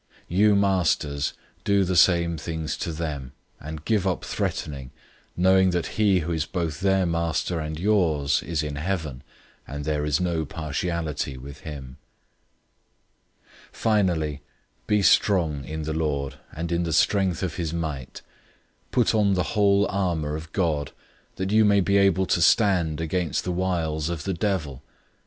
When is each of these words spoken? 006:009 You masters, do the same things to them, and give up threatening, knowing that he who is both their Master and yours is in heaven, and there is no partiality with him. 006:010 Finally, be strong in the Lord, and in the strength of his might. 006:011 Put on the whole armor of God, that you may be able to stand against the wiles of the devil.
006:009 0.31 0.37
You 0.39 0.55
masters, 0.55 1.33
do 1.63 1.83
the 1.83 1.95
same 1.95 2.35
things 2.35 2.75
to 2.75 2.91
them, 2.91 3.33
and 3.59 3.85
give 3.85 4.07
up 4.07 4.25
threatening, 4.25 4.89
knowing 5.37 5.69
that 5.69 5.85
he 6.01 6.21
who 6.21 6.31
is 6.31 6.47
both 6.47 6.79
their 6.79 7.05
Master 7.05 7.59
and 7.59 7.79
yours 7.79 8.41
is 8.41 8.63
in 8.63 8.77
heaven, 8.77 9.21
and 9.67 9.85
there 9.85 10.03
is 10.03 10.19
no 10.19 10.43
partiality 10.43 11.37
with 11.37 11.59
him. 11.59 11.97
006:010 13.71 13.77
Finally, 13.77 14.41
be 14.87 15.03
strong 15.03 15.63
in 15.65 15.83
the 15.83 15.93
Lord, 15.93 16.37
and 16.51 16.71
in 16.71 16.81
the 16.81 16.93
strength 16.93 17.43
of 17.43 17.57
his 17.57 17.71
might. 17.71 18.23
006:011 18.91 18.91
Put 18.91 19.13
on 19.13 19.33
the 19.35 19.43
whole 19.53 19.85
armor 19.87 20.35
of 20.35 20.51
God, 20.51 20.93
that 21.35 21.51
you 21.51 21.63
may 21.63 21.79
be 21.79 21.97
able 21.99 22.25
to 22.25 22.41
stand 22.41 22.99
against 22.99 23.43
the 23.43 23.51
wiles 23.51 24.09
of 24.09 24.23
the 24.23 24.33
devil. 24.33 24.81